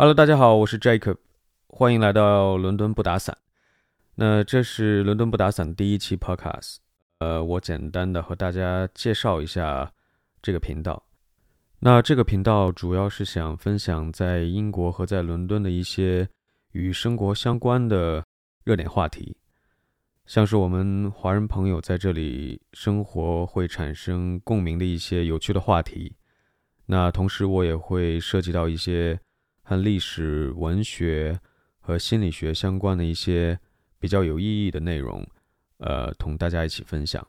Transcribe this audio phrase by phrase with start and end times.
[0.00, 1.16] Hello，大家好，我是 Jacob，
[1.66, 3.36] 欢迎来到伦敦不打伞。
[4.14, 6.76] 那这是伦敦不打伞第一期 Podcast。
[7.18, 9.92] 呃，我简单的和大家介绍一下
[10.40, 11.02] 这个频道。
[11.80, 16.28] 那这个频道主要是想分享在英国和在伦敦的一些
[16.70, 18.24] 与生活相关的
[18.62, 19.36] 热点话题，
[20.26, 26.14] 像是我们华人朋友在这里生活会产生共鸣的一些有趣的话题。
[26.86, 29.18] 那同时我也会涉及到一些。
[29.68, 31.38] 和历史、文学
[31.78, 33.60] 和心理学相关的一些
[33.98, 35.28] 比较有意义的内容，
[35.76, 37.28] 呃，同大家一起分享。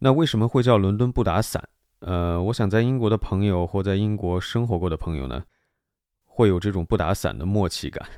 [0.00, 1.68] 那为什么会叫伦敦不打伞？
[2.00, 5.44] 呃，我想在英国的朋友或在英国生活过的朋友呢，
[6.24, 8.08] 会有这种不打伞的默契感，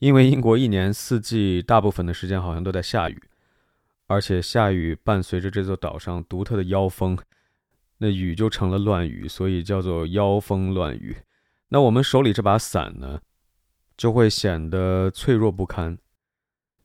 [0.00, 3.22] 因为英国一年四季大部分的时间好像都在下雨，
[4.08, 7.16] 而且下雨伴随着这座岛上独特的妖风，
[7.98, 11.16] 那雨就成了乱雨，所以叫做妖风乱雨。
[11.72, 13.22] 那我们手里这把伞呢，
[13.96, 15.96] 就会显得脆弱不堪。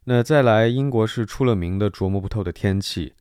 [0.05, 3.13] 那再来，英国是出了名的琢磨不透的天气。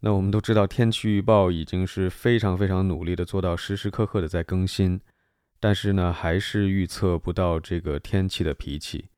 [0.00, 5.00] 那我们都知道，天气预报已经是非常非常努力的做到时时刻刻的在更新，
[5.60, 9.08] 但是呢，还是预测不到这个天气的脾气。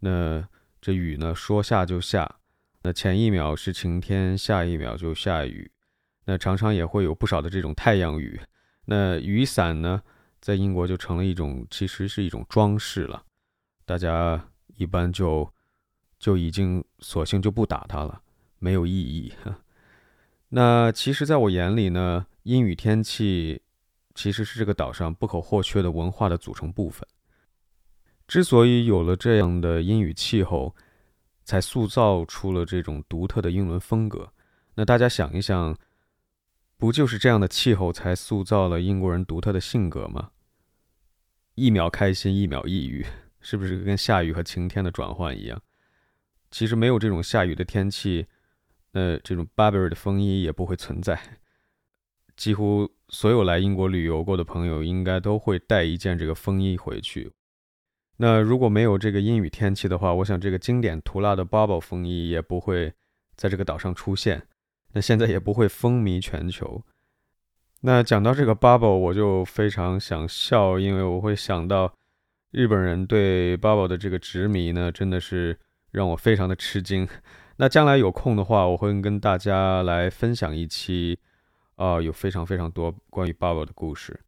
[0.00, 0.44] 那
[0.80, 2.40] 这雨呢，说下就下，
[2.82, 5.70] 那前一秒是晴天，下一秒就下雨。
[6.24, 8.40] 那常常也会有不少的这种太阳雨。
[8.86, 10.02] 那雨伞呢？
[10.44, 13.24] 在英国就成了一种，其实是一种装饰了，
[13.86, 15.50] 大家一般就
[16.18, 18.20] 就已经索性就不打它了，
[18.58, 19.32] 没有意义。
[20.50, 23.62] 那其实，在我眼里呢，阴雨天气
[24.14, 27.08] 其实是这个岛上不可或缺的文化的组成部分。
[28.28, 30.76] 之所以有了这样的阴雨气候，
[31.42, 34.30] 才塑造出了这种独特的英伦风格。
[34.74, 35.74] 那大家想一想，
[36.76, 40.32] 不就是这样的气候才塑造了英国人独特的性格吗？
[41.54, 43.04] 一秒开心，一秒抑郁，
[43.40, 45.60] 是不是跟下雨和晴天的转换一样？
[46.50, 48.26] 其实没有这种下雨的天气，
[48.92, 51.20] 那这种 Burberry 的风衣也不会存在。
[52.36, 57.32] 几乎所有来英国旅游过的朋友，应该都会带一件这个风衣回去。
[58.16, 62.92] 那如果没有这个阴雨天气的话，我想这个经典涂蜡的 Bubble 风衣也不会
[63.36, 64.46] 在这个岛上出现，
[64.92, 66.84] 那现在也不会风靡全球。
[67.86, 71.94] 那讲到这个 bubble，我就非常想笑，因为我会想到
[72.50, 75.58] 日本人对 bubble 的这个执迷呢，真的是
[75.90, 77.06] 让我非常的吃惊。
[77.56, 81.18] 那将来有空的话，我会跟大家来分享一期，
[81.76, 84.18] 啊，有非常非常多关于 bubble 的故事。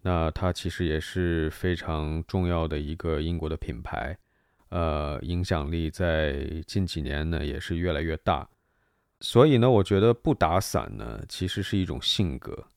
[0.00, 4.16] 那它其实也是非常重要的一个英国的品牌，
[4.70, 6.34] 呃，影响力在
[6.66, 8.48] 近几年呢也是越来越大。
[9.20, 12.68] 所以呢，我觉得不打伞呢，其实是一种性格。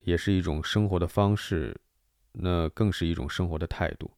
[0.00, 1.78] 也是一种生活的方式，
[2.32, 4.10] 那更是一种生活的态度。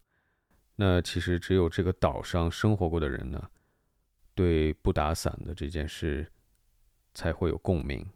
[0.76, 3.50] 那其实只有这个岛上生活过的人呢，
[4.34, 6.26] 对不打伞的这件事
[7.15, 8.06] 才会有共鸣。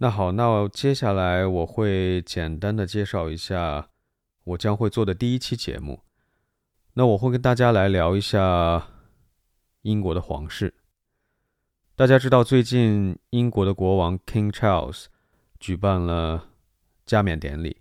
[0.00, 3.88] 那好，那接下来我会简单的介绍一下
[4.44, 6.04] 我将会做的第一期节目。
[6.94, 8.86] 那我会跟大家来聊一下
[9.82, 10.72] 英国的皇室。
[11.96, 15.06] 大家知道，最近英国的国王 King Charles
[15.58, 16.48] 举办了
[17.04, 17.78] 加冕典礼，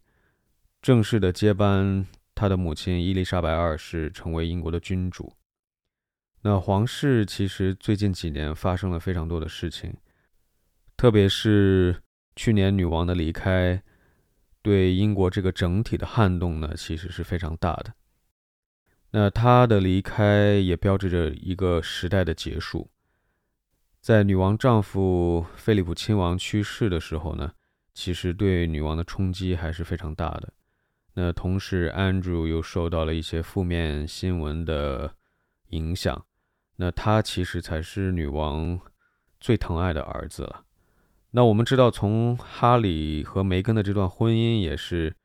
[0.82, 5.34] 正式的接班他的母亲伊丽莎白二世成为英国的君主。
[6.42, 9.96] 那皇室其实最近几年发生了非常多的事情，
[10.98, 12.02] 特别是。
[12.38, 13.82] 去年女王的离开，
[14.62, 17.96] 对英国这个整体的撼动呢，其实是非常大的。
[19.10, 22.92] 那她的离开也标志着一个时代的结束。
[24.00, 27.52] 在女王丈夫菲利普亲王去世的时候呢，
[27.96, 30.54] 其实对女王的冲击还是非常大的。
[31.16, 35.16] 那同时，Andrew 又受到了一些负面新闻的
[35.70, 36.24] 影响。
[36.76, 38.80] 那他其实才是女王
[39.40, 40.67] 最疼爱的儿子了。
[41.38, 45.16] 那我们知道，从哈里和梅根的这段婚姻也是，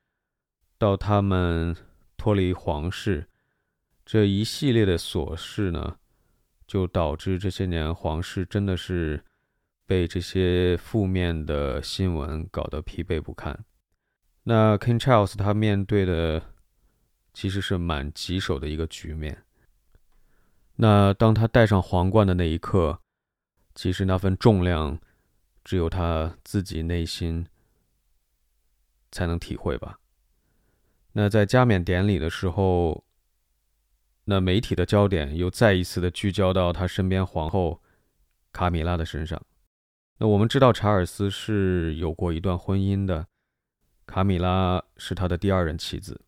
[0.77, 1.75] 到他们
[2.19, 3.27] 脱离皇室
[4.05, 5.97] 这一系列的琐事呢，
[6.67, 9.25] 就导致这些年皇室真的是
[9.87, 13.65] 被这些负面的新闻搞得疲惫不堪。
[14.43, 16.43] 那 King Charles 他面对的
[17.33, 19.45] 其实是蛮棘手的一个局面。
[20.77, 23.01] 那当他戴上皇冠的那一刻，
[23.75, 24.99] 其实那份重量，
[25.65, 27.47] 只有他自己内心
[29.11, 29.99] 才能体会吧。
[31.13, 33.05] 那在加冕典礼的时候，
[34.25, 37.83] 那媒体的焦点又再一次的聚焦到他身边皇后
[38.53, 39.41] 卡米拉的身上。
[40.19, 43.27] 那我们知道查尔斯是有过一段婚姻的，
[44.07, 46.21] 卡米拉是他的第二任妻子。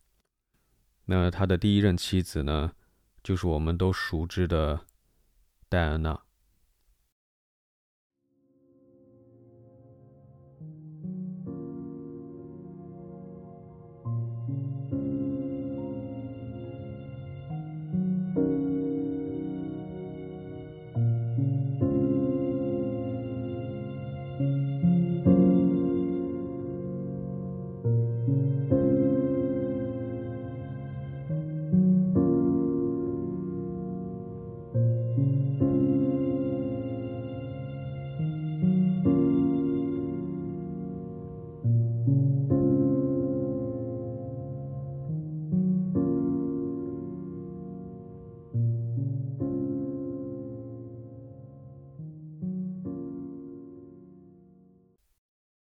[1.07, 2.73] 那他的第一任妻子呢，
[3.23, 4.87] 就是我们都熟知的
[5.69, 6.21] 戴安娜。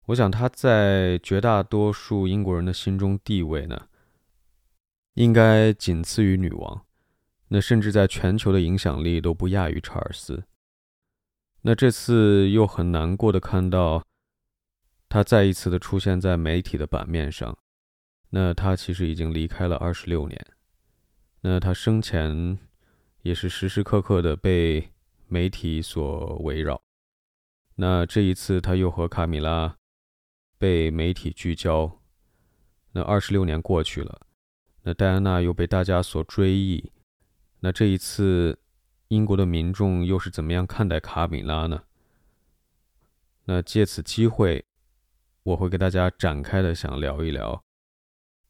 [0.07, 3.89] 我想他在绝大多数英国人的心中地位呢，
[5.15, 6.85] 应该仅次于女王，
[7.49, 10.45] 那甚至在全球的影响力都不亚于查尔斯。
[11.63, 14.05] 那这次又很难过的看到，
[15.09, 17.57] 他再一次的出现在媒体的版面上。
[18.31, 20.45] 那他其实已经离开了二十六年，
[21.43, 22.59] 那他生前
[23.23, 24.91] 也是时时刻刻的被
[25.29, 26.83] 媒体所围绕。
[27.77, 29.77] 那这一次他又和卡米拉。
[30.63, 31.99] 被媒体聚焦，
[32.93, 34.21] 那二十六年过去了，
[34.83, 36.93] 那戴安娜又被大家所追忆，
[37.59, 38.57] 那这一次，
[39.09, 41.83] 英国的民众又是怎么样看待卡米拉呢？
[43.47, 44.65] 那借此机会，
[45.43, 47.61] 我会给大家展开的想聊一聊，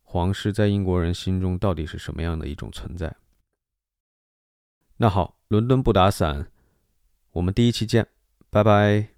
[0.02, 3.16] 皇室在英国人心中到底是什么样的一种存在。
[4.98, 6.52] 那好，伦敦不打伞，
[7.30, 8.06] 我们第一期见，
[8.50, 9.11] 拜拜。